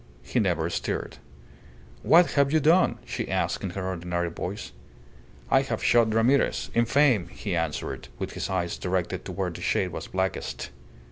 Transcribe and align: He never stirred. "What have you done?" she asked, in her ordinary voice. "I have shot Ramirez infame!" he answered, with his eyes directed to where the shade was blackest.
He 0.23 0.39
never 0.39 0.67
stirred. 0.71 1.19
"What 2.01 2.31
have 2.31 2.51
you 2.51 2.59
done?" 2.59 2.97
she 3.05 3.29
asked, 3.29 3.63
in 3.63 3.69
her 3.69 3.85
ordinary 3.87 4.31
voice. 4.31 4.71
"I 5.51 5.61
have 5.61 5.83
shot 5.83 6.11
Ramirez 6.15 6.71
infame!" 6.73 7.27
he 7.29 7.55
answered, 7.55 8.07
with 8.17 8.31
his 8.31 8.49
eyes 8.49 8.79
directed 8.79 9.25
to 9.25 9.31
where 9.31 9.51
the 9.51 9.61
shade 9.61 9.91
was 9.91 10.07
blackest. 10.07 10.71